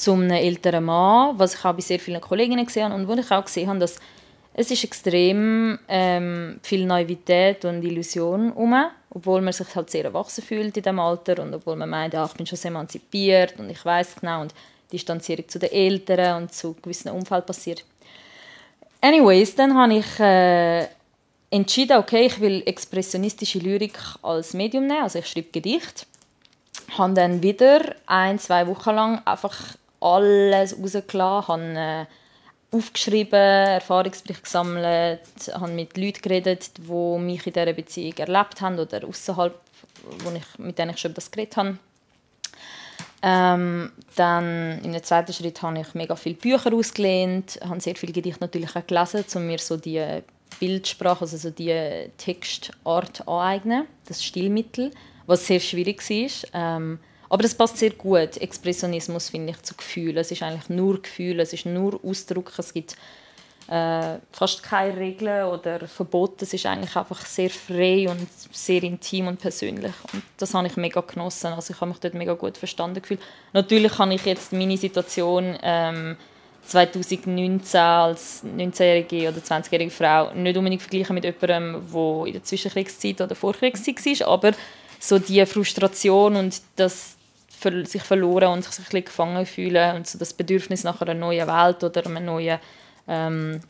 zu 0.00 0.12
einem 0.12 0.30
älteren 0.30 0.84
Mann, 0.84 1.38
was 1.38 1.54
ich 1.54 1.64
auch 1.64 1.74
bei 1.74 1.82
sehr 1.82 2.00
vielen 2.00 2.20
Kolleginnen 2.20 2.64
gesehen 2.64 2.84
habe 2.84 2.94
und 2.94 3.06
wo 3.06 3.12
ich 3.12 3.30
auch 3.30 3.44
gesehen 3.44 3.68
habe, 3.68 3.78
dass 3.78 3.98
es 4.54 4.70
ist 4.70 4.84
extrem 4.84 5.78
ähm, 5.88 6.58
viel 6.62 6.84
Naivität 6.86 7.64
und 7.64 7.82
Illusion 7.84 8.50
um, 8.52 8.74
obwohl 9.10 9.40
man 9.42 9.52
sich 9.52 9.74
halt 9.74 9.90
sehr 9.90 10.04
erwachsen 10.04 10.42
fühlt 10.42 10.66
in 10.66 10.72
diesem 10.72 10.98
Alter 10.98 11.42
und 11.42 11.54
obwohl 11.54 11.76
man 11.76 11.88
meint, 11.88 12.14
ja, 12.14 12.24
ich 12.24 12.32
bin 12.32 12.46
schon 12.46 12.58
emanzipiert 12.62 13.58
und 13.58 13.70
ich 13.70 13.84
weiß 13.84 14.16
genau 14.20 14.42
und 14.42 14.54
die 14.90 14.96
Distanzierung 14.96 15.48
zu 15.48 15.58
den 15.58 15.70
Eltern 15.70 16.42
und 16.42 16.52
zu 16.52 16.74
gewissen 16.74 17.10
Umfeld 17.10 17.46
passiert. 17.46 17.84
Anyways, 19.00 19.54
dann 19.54 19.76
habe 19.76 19.94
ich 19.94 20.18
äh, 20.18 20.86
entschieden, 21.50 21.98
okay, 21.98 22.26
ich 22.26 22.40
will 22.40 22.62
expressionistische 22.66 23.58
Lyrik 23.58 23.98
als 24.22 24.54
Medium 24.54 24.86
nehmen, 24.86 25.02
also 25.02 25.20
ich 25.20 25.26
schreibe 25.26 25.50
Gedicht. 25.52 26.06
Habe 26.98 27.14
dann 27.14 27.42
wieder 27.42 27.94
ein, 28.06 28.38
zwei 28.38 28.66
Wochen 28.66 28.90
lang 28.90 29.22
einfach 29.24 29.76
alles 30.00 30.76
rausgelassen, 30.78 31.76
habe 31.78 32.06
äh, 32.72 32.76
aufgeschrieben, 32.76 33.32
Erfahrungsberichte 33.32 34.42
gesammelt, 34.42 35.20
habe 35.52 35.72
mit 35.72 35.96
Leuten 35.96 36.22
geredet, 36.22 36.70
die 36.78 37.18
mich 37.18 37.46
in 37.46 37.52
dieser 37.52 37.72
Beziehung 37.72 38.16
erlebt 38.16 38.60
haben 38.60 38.78
oder 38.78 39.06
außerhalb, 39.06 39.58
mit 40.58 40.78
denen 40.78 40.90
ich 40.92 40.98
schon 40.98 41.14
das 41.14 41.30
geredet 41.30 41.56
habe. 41.56 41.78
Ähm, 43.22 43.92
dann 44.16 44.82
im 44.82 45.02
zweiten 45.02 45.32
Schritt 45.32 45.60
habe 45.60 45.80
ich 45.80 45.94
mega 45.94 46.16
viele 46.16 46.36
Bücher 46.36 46.72
ausgelehnt, 46.72 47.60
habe 47.62 47.80
sehr 47.80 47.94
viele 47.94 48.12
Gedichte 48.12 48.40
natürlich 48.40 48.74
auch 48.74 48.86
gelesen, 48.86 49.24
um 49.34 49.46
mir 49.46 49.58
so 49.58 49.76
die 49.76 50.22
Bildsprache, 50.58 51.22
also 51.22 51.36
so 51.36 51.50
die 51.50 52.08
Textart 52.16 53.26
aneignen, 53.28 53.86
das 54.06 54.24
Stilmittel, 54.24 54.90
was 55.26 55.46
sehr 55.46 55.60
schwierig 55.60 56.02
war. 56.08 56.50
Ähm, 56.54 56.98
aber 57.30 57.44
das 57.44 57.54
passt 57.54 57.78
sehr 57.78 57.90
gut. 57.90 58.36
Expressionismus 58.36 59.30
finde 59.30 59.52
ich 59.52 59.62
zu 59.62 59.74
Gefühlen. 59.74 60.18
Es 60.18 60.32
ist 60.32 60.42
eigentlich 60.42 60.68
nur 60.68 61.00
Gefühl, 61.00 61.38
es 61.38 61.52
ist 61.52 61.64
nur 61.64 61.98
Ausdruck. 62.04 62.52
Es 62.58 62.74
gibt 62.74 62.96
äh, 63.68 64.18
fast 64.32 64.64
keine 64.64 64.96
Regeln 64.96 65.44
oder 65.44 65.86
Verbote. 65.86 66.44
Es 66.44 66.52
ist 66.52 66.66
eigentlich 66.66 66.96
einfach 66.96 67.24
sehr 67.24 67.50
frei 67.50 68.08
und 68.10 68.26
sehr 68.50 68.82
intim 68.82 69.28
und 69.28 69.40
persönlich. 69.40 69.92
Und 70.12 70.24
das 70.38 70.54
habe 70.54 70.66
ich 70.66 70.76
mega 70.76 71.00
genossen. 71.02 71.52
Also 71.52 71.72
ich 71.72 71.80
habe 71.80 71.90
mich 71.90 72.00
dort 72.00 72.14
mega 72.14 72.34
gut 72.34 72.58
verstanden 72.58 73.00
gefühlt. 73.00 73.20
Natürlich 73.52 73.92
kann 73.92 74.10
ich 74.10 74.26
jetzt 74.26 74.52
meine 74.52 74.76
Situation 74.76 75.56
ähm, 75.62 76.16
2019 76.64 77.80
als 77.80 78.44
19-jährige 78.44 79.28
oder 79.28 79.38
20-jährige 79.38 79.92
Frau 79.92 80.34
nicht 80.34 80.56
unbedingt 80.56 80.82
vergleichen 80.82 81.14
mit 81.14 81.24
jemandem, 81.24 81.80
der 81.92 82.26
in 82.26 82.32
der 82.32 82.42
Zwischenkriegszeit 82.42 83.20
oder 83.20 83.36
Vorkriegszeit 83.36 84.20
war, 84.20 84.28
aber 84.28 84.52
so 84.98 85.20
die 85.20 85.46
Frustration 85.46 86.36
und 86.36 86.60
das 86.74 87.16
sich 87.84 88.02
verloren 88.02 88.52
und 88.52 88.64
sich 88.64 88.94
ein 88.94 89.04
gefangen 89.04 89.46
fühlen 89.46 89.96
und 89.96 90.06
so 90.06 90.18
das 90.18 90.32
Bedürfnis 90.32 90.84
nach 90.84 91.00
einer 91.00 91.14
neuen 91.14 91.46
Welt 91.46 91.84
oder 91.84 92.06
einem 92.06 92.24
neuen, 92.24 92.58
ähm, 93.08 93.60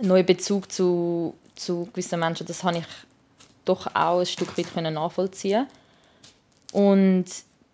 neuen 0.00 0.26
Bezug 0.26 0.70
zu, 0.70 1.34
zu 1.54 1.86
gewissen 1.86 2.20
Menschen, 2.20 2.46
das 2.46 2.62
habe 2.64 2.78
ich 2.78 2.86
doch 3.64 3.86
auch 3.94 4.20
ein 4.20 4.26
Stück 4.26 4.56
weit 4.56 4.74
nachvollziehen 4.76 5.66
und 6.72 7.26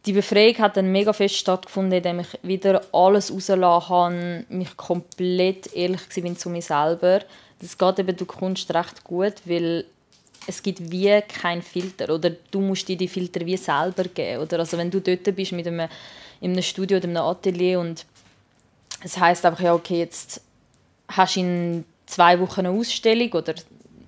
die 0.06 0.12
Befreiung 0.12 0.58
hat 0.58 0.76
dann 0.76 0.92
mega 0.92 1.12
fest 1.12 1.36
stattgefunden, 1.36 1.92
indem 1.92 2.20
ich 2.20 2.28
wieder 2.42 2.80
alles 2.92 3.32
rausgelassen 3.32 3.88
habe, 3.88 4.44
mich 4.48 4.76
komplett 4.76 5.72
ehrlich 5.74 6.00
war 6.16 6.36
zu 6.36 6.48
mir 6.48 6.62
selber. 6.62 7.20
Das 7.60 7.76
geht 7.76 7.98
eben 7.98 8.16
durch 8.16 8.28
Kunst 8.28 8.72
recht 8.72 9.02
gut, 9.02 9.34
weil 9.44 9.84
es 10.46 10.62
gibt 10.62 10.90
wie 10.90 11.20
kein 11.22 11.62
Filter 11.62 12.12
oder 12.12 12.30
du 12.50 12.60
musst 12.60 12.88
dir 12.88 12.96
die 12.96 13.08
Filter 13.08 13.44
wie 13.44 13.56
selber 13.56 14.04
geben 14.04 14.42
oder 14.42 14.58
also 14.60 14.78
wenn 14.78 14.90
du 14.90 15.00
dort 15.00 15.24
bist 15.34 15.52
mit 15.52 15.66
einem 15.66 15.88
in 16.40 16.52
einem 16.52 16.62
Studio 16.62 16.98
oder 16.98 17.08
einem 17.08 17.16
Atelier 17.22 17.80
und 17.80 18.04
es 19.02 19.18
heißt 19.18 19.44
einfach 19.44 19.60
ja 19.60 19.74
okay 19.74 19.98
jetzt 19.98 20.40
hast 21.08 21.36
du 21.36 21.40
in 21.40 21.84
zwei 22.06 22.38
Wochen 22.40 22.60
eine 22.60 22.70
Ausstellung 22.70 23.32
oder 23.32 23.54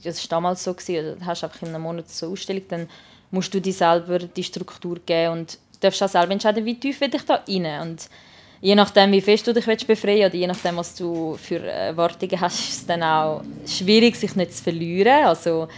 das 0.04 0.23
war 0.23 0.28
damals 0.28 0.62
so 0.62 0.75
gewesen, 0.75 1.16
oder 1.16 1.26
hast 1.26 1.44
einfach 1.44 1.62
in 1.62 1.68
einem 1.68 1.82
Monat 1.82 2.08
so 2.08 2.26
eine 2.26 2.32
Ausstellung 2.32 2.62
dann 2.68 2.88
musst 3.30 3.52
du 3.52 3.61
dir 3.61 3.73
selber 3.73 4.18
die 4.18 4.44
Struktur 4.44 4.99
geben 5.04 5.32
und 5.32 5.58
darfst 5.80 6.02
auch 6.02 6.08
selber 6.08 6.32
entscheiden, 6.32 6.64
wie 6.64 6.78
tief 6.78 7.00
will 7.00 7.14
ich 7.14 7.23
da 7.23 7.42
rein 7.47 7.88
und 7.88 8.08
je 8.61 8.75
nachdem, 8.75 9.12
wie 9.12 9.20
fest 9.20 9.47
du 9.47 9.52
dich 9.52 9.66
willst 9.66 9.87
befreien 9.87 10.26
oder 10.26 10.35
je 10.35 10.47
nachdem, 10.47 10.76
was 10.76 10.94
du 10.94 11.37
für 11.37 11.64
Erwartungen 11.64 12.40
hast, 12.40 12.58
ist 12.58 12.78
es 12.80 12.87
dann 12.87 13.02
auch 13.02 13.42
schwierig, 13.66 14.16
sich 14.16 14.35
nicht 14.35 14.54
zu 14.54 14.64
verlieren. 14.64 15.26
Also 15.26 15.68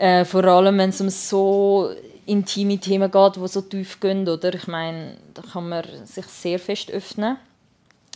äh, 0.00 0.24
vor 0.24 0.44
allem, 0.44 0.78
wenn 0.78 0.88
es 0.88 1.00
um 1.02 1.10
so 1.10 1.90
intime 2.24 2.78
Themen 2.78 3.10
geht, 3.10 3.36
die 3.36 3.48
so 3.48 3.60
tief 3.60 4.00
gehen, 4.00 4.26
oder? 4.26 4.54
Ich 4.54 4.66
meine, 4.66 5.16
da 5.34 5.42
kann 5.42 5.68
man 5.68 5.84
sich 6.06 6.24
sehr 6.24 6.58
fest 6.58 6.90
öffnen. 6.90 7.36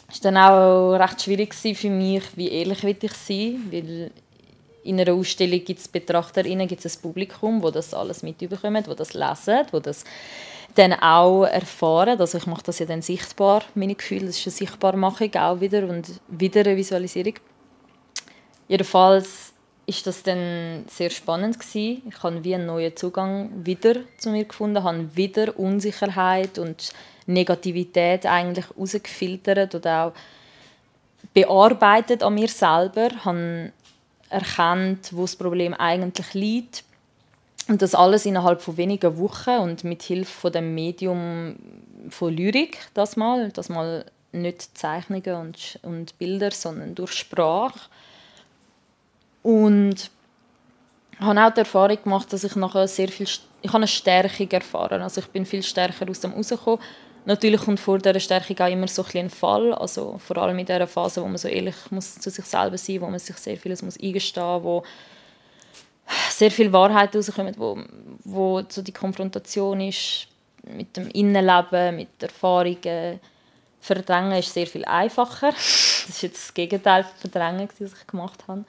Es 0.09 0.25
war 0.25 0.33
dann 0.33 0.43
auch 0.43 0.93
recht 0.95 1.23
schwierig 1.23 1.55
für 1.55 1.91
mich, 1.91 2.23
wie 2.37 2.49
ehrlich 2.49 2.83
will 2.85 2.97
ich 2.99 3.13
sein, 3.13 3.69
weil 3.71 4.11
in 4.83 4.99
einer 4.99 5.13
Ausstellung 5.13 5.63
gibt 5.63 5.81
es 5.81 5.89
BetrachterInnen, 5.89 6.69
gibt 6.69 6.85
es 6.85 6.97
ein 6.97 7.03
Publikum, 7.03 7.63
wo 7.63 7.71
das 7.71 7.93
alles 7.93 8.23
mitbekommt, 8.23 8.89
wo 8.89 8.95
das 8.95 9.13
lesen, 9.13 9.67
wo 9.71 9.79
das 9.79 10.05
dann 10.75 10.95
auch 10.95 11.45
erfahren. 11.45 12.19
Also 12.19 12.39
ich 12.39 12.47
mache 12.47 12.63
das 12.65 12.79
ja 12.79 12.87
dann 12.87 13.03
sichtbar, 13.03 13.63
meine 13.75 13.95
Gefühle. 13.95 14.27
Das 14.27 14.39
ist 14.39 14.47
eine 14.47 14.53
Sichtbarmachung 14.53 15.35
auch 15.35 15.61
wieder 15.61 15.87
und 15.87 16.09
wieder 16.29 16.63
eine 16.63 16.77
Visualisierung. 16.77 17.35
Jedenfalls 18.69 19.44
ist 19.87 20.07
das 20.07 20.23
dann 20.23 20.85
sehr 20.89 21.11
spannend 21.11 21.59
gewesen. 21.59 22.03
Ich 22.09 22.23
habe 22.23 22.43
wie 22.45 22.55
einen 22.55 22.67
neuen 22.67 22.97
Zugang 22.97 23.51
wieder 23.65 23.97
zu 24.19 24.31
mir 24.31 24.45
gefunden, 24.45 24.83
habe 24.83 25.15
wieder 25.17 25.59
Unsicherheit 25.59 26.59
und 26.59 26.93
Negativität 27.27 28.27
eigentlich 28.27 28.67
herausgefiltert 28.71 29.75
und 29.75 29.87
auch 29.87 30.13
bearbeitet 31.33 32.23
an 32.23 32.35
mir 32.35 32.49
selber, 32.49 33.09
habe 33.25 33.73
erkannt, 34.29 35.11
wo 35.13 35.23
das 35.23 35.37
Problem 35.37 35.75
eigentlich 35.75 36.35
liegt 36.35 36.85
und 37.69 37.81
das 37.81 37.95
alles 37.95 38.27
innerhalb 38.27 38.61
von 38.61 38.77
wenigen 38.77 39.17
Wochen 39.19 39.59
und 39.61 39.85
mit 39.85 40.03
Hilfe 40.03 40.33
von 40.33 40.53
dem 40.53 40.75
Medium 40.75 41.57
von 42.11 42.35
Lyrik, 42.35 42.79
das 42.95 43.17
mal, 43.17 43.51
das 43.51 43.69
mal 43.69 44.05
nicht 44.33 44.77
Zeichnungen 44.77 45.35
und, 45.37 45.79
und 45.83 46.19
Bilder, 46.19 46.51
sondern 46.51 46.95
durch 46.95 47.13
Sprache. 47.13 47.89
Und 49.45 50.11
habe 51.21 51.45
auch 51.45 51.51
die 51.51 51.61
Erfahrung 51.61 52.03
gemacht, 52.03 52.33
dass 52.33 52.45
ich 52.45 52.57
nachher 52.57 52.89
sehr 52.89 53.09
viel, 53.09 53.27
ich 53.27 53.69
habe 53.69 53.77
eine 53.77 53.87
Stärkung 53.87 54.51
erfahren. 54.51 55.03
Also 55.03 55.21
ich 55.21 55.29
bin 55.29 55.45
viel 55.45 55.63
stärker 55.63 56.09
aus 56.09 56.21
dem 56.21 56.33
rausgekommen. 56.33 56.81
Natürlich 57.27 57.61
kommt 57.61 57.79
vor 57.79 57.99
dieser 57.99 58.21
Stärkung 58.21 58.59
auch 58.59 58.71
immer 58.71 58.89
so 58.89 59.05
ein, 59.05 59.19
ein 59.19 59.31
Fall, 59.31 59.75
also 59.75 60.19
vor 60.19 60.39
allem 60.39 60.59
in 60.59 60.67
dieser 60.67 60.87
Phase, 60.87 61.23
wo 61.23 61.27
man 61.27 61.37
so 61.37 61.49
ehrlich 61.49 61.75
muss 61.91 62.19
zu 62.19 62.31
sich 62.31 62.45
selber 62.45 62.79
sein, 62.79 63.01
wo 63.03 63.07
man 63.07 63.19
sich 63.19 63.37
sehr 63.37 63.57
vieles 63.59 63.83
muss 63.83 64.01
eingestehen, 64.01 64.63
muss, 64.63 64.83
sehr 66.31 66.51
viel 66.51 66.73
Wahrheit 66.73 67.15
rauskommt, 67.15 67.59
wo, 67.59 67.79
wo 68.25 68.63
so 68.69 68.83
die 68.83 68.93
Konfrontation 68.93 69.81
ist 69.83 70.27
mit 70.63 70.97
dem 70.97 71.09
Innenleben, 71.11 71.97
mit 71.97 72.23
Erfahrungen. 72.23 73.21
Verdrängen 73.81 74.39
ist 74.39 74.55
sehr 74.55 74.67
viel 74.67 74.85
einfacher. 74.87 75.53
Das 76.07 76.17
ist 76.17 76.23
jetzt 76.23 76.49
das 76.49 76.55
Gegenteil 76.55 77.05
von 77.05 77.31
Verdrängen, 77.31 77.67
was 77.79 77.93
ich 77.95 78.07
gemacht 78.07 78.45
habe. 78.47 78.67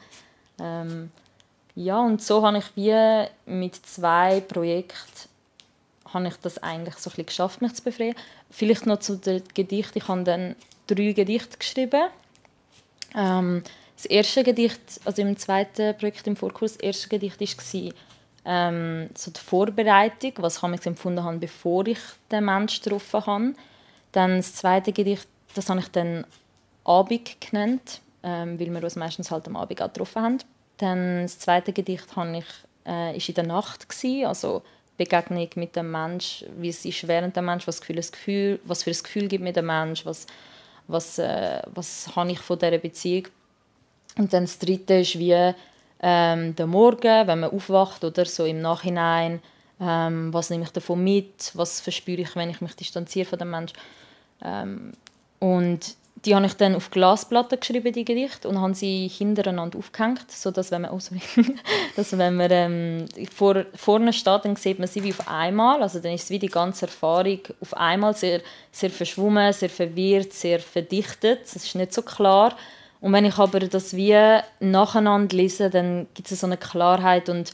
Ähm, 0.59 1.12
ja, 1.75 2.00
und 2.00 2.21
so 2.21 2.45
habe 2.45 2.59
ich 2.59 2.65
wie 2.75 3.27
mit 3.51 3.75
zwei 3.75 4.41
Projekten 4.41 5.29
habe 6.13 6.27
ich 6.29 6.35
das 6.38 6.63
eigentlich 6.63 6.95
so 6.95 7.12
ein 7.15 7.25
geschafft, 7.25 7.62
mich 7.62 7.74
zu 7.74 7.83
befreien. 7.83 8.15
Vielleicht 8.50 8.85
noch 8.85 9.00
zu 9.00 9.17
den 9.17 9.43
Gedichten. 9.53 9.97
Ich 9.97 10.07
habe 10.07 10.24
dann 10.24 10.55
drei 10.88 11.12
Gedichte 11.12 11.57
geschrieben. 11.57 12.09
Ähm, 13.15 13.63
das 13.95 14.05
erste 14.05 14.43
Gedicht, 14.43 14.79
also 15.03 15.21
im 15.21 15.38
zweiten 15.38 15.97
Projekt 15.97 16.27
im 16.27 16.35
Vorkurs, 16.35 16.74
das 16.74 16.81
erste 16.81 17.09
Gedicht 17.09 17.57
war 17.74 17.91
ähm, 18.45 19.09
so 19.15 19.31
die 19.31 19.39
Vorbereitung, 19.39 20.33
was 20.38 20.62
ich 20.62 20.85
empfunden 20.85 21.24
habe, 21.24 21.38
bevor 21.38 21.88
ich 21.88 22.00
den 22.31 22.45
Menschen 22.45 22.83
getroffen 22.83 23.25
habe. 23.25 23.53
Dann 24.12 24.38
das 24.38 24.55
zweite 24.55 24.93
Gedicht, 24.93 25.27
das 25.53 25.69
habe 25.69 25.79
ich 25.79 25.88
dann 25.89 26.25
Abend 26.83 27.41
genannt, 27.41 28.01
ähm, 28.25 28.60
weil 28.60 28.72
wir 28.72 28.84
uns 28.84 28.96
meistens 28.98 29.32
halt 29.32 29.48
am 29.48 29.55
Abend 29.55 29.77
getroffen 29.77 30.22
haben. 30.22 30.38
Dann 30.77 31.22
das 31.22 31.39
zweite 31.39 31.72
Gedicht 31.72 32.15
habe 32.15 32.39
ich, 32.39 32.46
äh, 32.86 33.15
ist 33.15 33.29
in 33.29 33.36
der 33.36 33.46
Nacht, 33.46 33.88
gewesen, 33.88 34.25
also 34.25 34.63
Begegnung 34.98 35.48
mit 35.55 35.75
dem 35.75 35.91
Mensch, 35.91 36.44
wie 36.58 36.70
es 36.70 36.84
ist 36.84 37.08
während 37.08 37.36
dem 37.36 37.46
Mensch, 37.46 37.67
was, 37.67 37.79
Gefühl, 37.79 37.98
das 37.98 38.12
Gefühl, 38.12 38.60
was 38.65 38.84
für 38.84 38.91
ein 38.91 39.03
Gefühl 39.03 39.27
gibt 39.27 39.44
mit 39.44 39.55
dem 39.55 39.67
Mensch, 39.67 40.05
was, 40.05 40.25
was, 40.88 41.20
äh, 41.20 41.62
was 41.74 42.13
habe 42.15 42.32
ich 42.32 42.39
von 42.39 42.60
dieser 42.60 42.77
Beziehung 42.79 43.27
und 44.17 44.34
dann 44.34 44.44
das 44.46 44.60
Dritte 44.60 44.96
ist 44.96 45.20
wie 45.20 45.53
ähm, 46.01 46.55
der 46.55 46.67
Morgen, 46.67 47.27
wenn 47.27 47.39
man 47.39 47.51
aufwacht 47.51 48.03
oder 48.03 48.25
so 48.25 48.46
im 48.46 48.62
Nachhinein. 48.62 49.41
Ähm, 49.79 50.34
was 50.34 50.50
nehme 50.50 50.63
ich 50.63 50.72
davon 50.72 51.03
mit? 51.03 51.51
Was 51.53 51.82
verspüre 51.82 52.22
ich, 52.22 52.36
wenn 52.36 52.50
ich 52.50 52.62
mich 52.62 52.75
distanziere 52.75 53.25
von 53.25 53.39
dem 53.39 53.50
Menschen? 53.50 53.77
Ähm, 54.41 54.94
und 55.39 55.96
die 56.25 56.36
habe 56.36 56.46
ich 56.46 56.53
dann 56.55 56.75
auf 56.75 56.89
Glasplatten 56.89 57.60
geschrieben, 57.60 57.94
die 57.94 58.05
Gedichte, 58.05 58.48
und 58.48 58.60
habe 58.60 58.74
sie 58.74 59.08
hintereinander 59.08 59.77
aufgehängt, 59.77 60.32
sodass 60.32 60.72
wenn 60.72 60.82
man, 60.82 60.91
oh 60.91 61.00
dass 61.96 62.17
wenn 62.17 62.36
man 62.36 62.51
ähm, 62.51 63.05
vor, 63.34 63.65
vorne 63.75 64.12
steht, 64.12 64.46
dann 64.46 64.55
sieht 64.55 64.79
man 64.79 64.88
sie 64.88 65.03
wie 65.03 65.12
auf 65.12 65.27
einmal. 65.27 65.82
Also 65.82 66.00
dann 66.00 66.13
ist 66.13 66.24
es 66.24 66.29
wie 66.29 66.39
die 66.39 66.48
ganze 66.48 66.88
Erfahrung 66.88 67.39
auf 67.62 67.75
einmal 67.75 68.15
sehr, 68.15 68.41
sehr 68.72 68.89
verschwommen, 68.89 69.53
sehr 69.53 69.70
verwirrt, 69.70 70.34
sehr 70.34 70.60
verdichtet. 70.60 71.41
Es 71.46 71.55
ist 71.55 71.75
nicht 71.75 71.94
so 71.94 72.01
klar. 72.01 72.55
Und 73.01 73.13
wenn 73.13 73.25
ich 73.25 73.38
aber 73.38 73.60
das 73.60 73.96
wie 73.96 74.17
nacheinander 74.60 75.36
lese, 75.36 75.70
dann 75.70 76.08
gibt 76.13 76.32
es 76.32 76.39
so 76.39 76.48
eine 76.48 76.58
Klarheit 76.58 77.29
und 77.29 77.51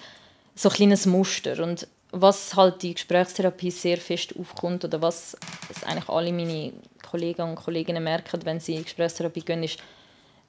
so 0.55 0.69
ein 0.69 0.75
kleines 0.75 1.05
Muster. 1.05 1.61
Und 1.61 1.87
was 2.11 2.55
halt 2.55 2.81
die 2.83 2.93
Gesprächstherapie 2.93 3.71
sehr 3.71 3.97
fest 3.97 4.33
aufkommt 4.37 4.83
oder 4.85 5.01
was 5.01 5.37
eigentlich 5.85 6.09
alle 6.09 6.31
meine 6.31 6.73
Kollegen 7.11 7.49
und 7.49 7.55
Kolleginnen 7.55 8.03
merken, 8.03 8.39
wenn 8.45 8.59
sie 8.59 8.75
in 8.75 8.83
Gesprächstherapie 8.83 9.41
gehen, 9.41 9.63
ist, 9.63 9.79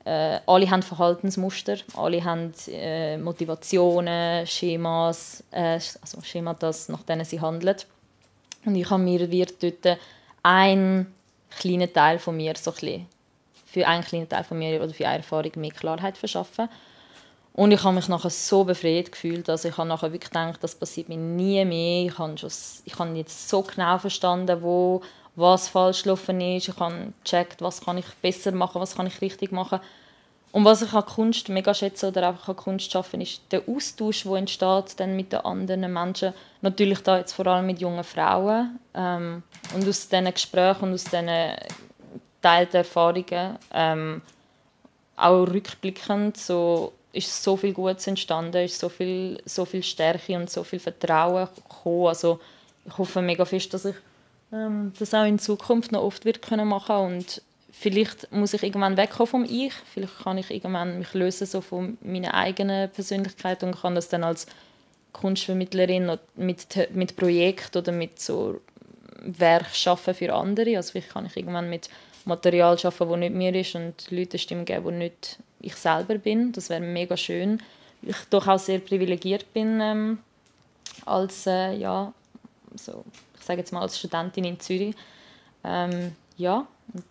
äh, 0.05 0.41
alle 0.47 0.71
haben 0.71 0.83
Verhaltensmuster, 0.83 1.77
alle 1.97 2.25
haben 2.25 2.53
äh, 2.69 3.17
Motivationen, 3.19 4.47
Schemas, 4.47 5.45
äh, 5.51 5.79
also 6.01 6.21
Schematas, 6.23 6.89
nach 6.89 7.03
denen 7.03 7.25
sie 7.25 7.41
handeln. 7.41 7.77
Und 8.65 8.75
ich 8.75 8.89
habe 8.91 9.03
mir 9.03 9.31
wird 9.31 9.63
dort 9.63 9.99
einen 10.43 11.13
kleinen 11.59 11.93
Teil 11.93 12.19
von 12.19 12.37
mir 12.37 12.55
so 12.57 12.73
ein 12.83 13.07
für 13.73 13.87
einen 13.87 14.05
kleinen 14.05 14.29
Teil 14.29 14.45
von 14.45 14.59
mir 14.59 14.83
oder 14.83 14.93
für 14.93 15.07
eine 15.07 15.19
Erfahrung 15.19 15.53
mehr 15.57 15.71
Klarheit 15.71 16.19
verschaffen. 16.19 16.69
Und 17.55 17.71
ich 17.71 17.83
habe 17.85 17.95
mich 17.95 18.09
nachher 18.09 18.31
so 18.31 18.65
befreit 18.65 19.13
gefühlt, 19.13 19.49
dass 19.49 19.65
ich 19.65 19.77
habe 19.77 19.89
nachher 19.89 20.13
wirklich 20.13 20.31
gedacht, 20.31 20.63
das 20.63 20.75
passiert 20.75 21.09
mir 21.09 21.17
nie 21.17 21.65
mehr. 21.65 22.07
Ich 22.07 22.19
habe, 22.19 22.37
schon, 22.37 22.51
ich 22.85 22.99
habe 22.99 23.17
jetzt 23.17 23.49
so 23.49 23.63
genau 23.63 23.99
verstanden, 23.99 24.63
wo 24.63 25.03
was 25.35 25.69
falsch 25.69 26.03
gelaufen 26.03 26.41
ist. 26.41 26.69
Ich 26.69 26.77
habe 26.79 27.13
gecheckt, 27.25 27.63
was 27.63 27.81
kann 27.81 27.99
ich 27.99 28.07
besser 28.21 28.53
machen, 28.53 28.81
was 28.81 28.97
kann 28.97 29.07
ich 29.07 29.21
richtig 29.21 29.53
machen. 29.53 29.81
Und 30.53 30.67
was 30.67 30.83
ich 30.83 30.93
an 30.93 31.07
Kunst 31.07 31.49
mega 31.49 31.73
schätze 31.73 32.09
oder 32.09 32.29
einfach 32.29 32.51
an 32.51 32.57
Kunst 32.57 32.93
schaffen, 32.93 33.23
ist 33.23 33.41
der 33.51 33.63
Austausch, 33.67 34.25
der 34.25 34.37
entsteht 34.37 35.01
dann 35.01 35.17
mit 35.17 35.33
den 35.33 35.41
anderen 35.41 35.91
Menschen. 35.91 36.35
Natürlich 36.61 37.01
da 37.01 37.17
jetzt 37.17 37.33
vor 37.33 37.47
allem 37.47 37.67
mit 37.67 37.81
jungen 37.81 38.05
Frauen. 38.05 38.79
Ähm, 38.95 39.43
und 39.75 39.89
aus 39.89 40.09
diesen 40.09 40.31
Gesprächen 40.33 40.85
und 40.85 40.95
aus 40.95 41.05
diesen 41.05 41.31
geteilten 42.43 42.77
Erfahrungen. 42.77 43.59
Ähm, 43.73 44.23
auch 45.17 45.47
rückblickend 45.47 46.37
so 46.37 46.93
ist 47.13 47.43
so 47.43 47.57
viel 47.57 47.73
Gutes 47.73 48.07
entstanden, 48.07 48.65
ist 48.65 48.79
so 48.79 48.89
viel, 48.89 49.41
so 49.45 49.65
viel 49.65 49.83
Stärke 49.83 50.37
und 50.37 50.51
so 50.51 50.65
viel 50.65 50.81
Vertrauen 50.81 51.49
gekommen. 51.55 52.07
Also 52.07 52.41
ich 52.85 52.99
hoffe 52.99 53.23
mega 53.23 53.45
fest, 53.45 53.73
dass 53.73 53.85
ich 53.85 53.95
ähm, 54.53 54.93
das 54.99 55.15
auch 55.15 55.25
in 55.25 55.39
Zukunft 55.39 55.93
noch 55.93 56.03
oft 56.03 56.25
wird 56.25 56.43
können 56.43 56.69
machen 56.69 56.97
und 56.97 57.43
vielleicht 57.73 58.31
muss 58.33 58.55
ich 58.55 58.63
irgendwann 58.63 58.97
wegkommen 58.97 59.27
vom 59.27 59.45
Ich, 59.45 59.73
vielleicht 59.93 60.19
kann 60.21 60.39
ich 60.39 60.51
irgendwann 60.51 60.99
mich 60.99 61.15
lösen 61.15 61.47
so 61.47 61.61
von 61.61 61.99
meiner 62.03 62.35
eigenen 62.35 62.91
Persönlichkeit 62.91 63.63
und 63.63 63.81
kann 63.81 63.95
das 63.95 64.09
dann 64.09 64.25
als 64.25 64.47
Kunstvermittlerin 65.13 66.19
mit, 66.37 66.67
mit 66.95 67.17
Projekt 67.17 67.77
oder 67.77 67.93
mit 67.93 68.21
so 68.21 68.61
Werk 69.21 69.75
schaffen 69.75 70.15
für 70.15 70.33
andere. 70.33 70.77
Also 70.77 70.93
vielleicht 70.93 71.11
kann 71.11 71.27
ich 71.27 71.37
irgendwann 71.37 71.71
mit 71.71 71.89
Material 72.25 72.77
arbeiten, 72.77 73.11
das 73.11 73.19
nicht 73.19 73.35
mir 73.35 73.55
ist 73.55 73.75
und 73.75 74.11
Leute 74.11 74.39
Stimmen 74.39 74.65
geben, 74.65 74.87
die 74.87 74.99
nicht 74.99 75.39
ich 75.61 75.75
selber 75.75 76.17
bin. 76.17 76.53
Das 76.53 76.71
wäre 76.71 76.81
mega 76.81 77.17
schön. 77.17 77.61
Ich 78.03 78.17
doch 78.31 78.49
auch 78.49 78.59
sehr 78.59 78.79
privilegiert 78.79 79.53
bin 79.53 79.81
ähm, 79.81 80.19
als, 81.07 81.47
äh, 81.47 81.75
ja, 81.75 82.13
so, 82.75 83.05
sage 83.45 83.61
jetzt 83.61 83.73
mal 83.73 83.83
als 83.83 83.99
Studentin 83.99 84.45
in 84.45 84.61
Zürich. 84.61 84.95
Ähm, 85.65 86.17
ja, 86.37 86.67
und 86.93 87.05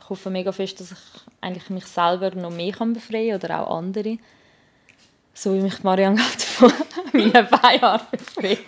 ich 0.00 0.08
hoffe 0.08 0.30
mega 0.30 0.52
fest, 0.52 0.80
dass 0.80 0.92
ich 0.92 0.98
eigentlich 1.40 1.70
mich 1.70 1.86
selber 1.86 2.34
noch 2.34 2.50
mehr 2.50 2.72
kann 2.72 2.92
befreien 2.92 3.36
oder 3.36 3.60
auch 3.60 3.78
andere. 3.78 4.18
So 5.34 5.54
wie 5.54 5.60
mich 5.60 5.82
Marianne 5.82 6.16
gerade 6.20 6.40
von 6.40 6.72
meinen 7.12 7.48
Beinen 7.48 8.00
befreit. 8.10 8.58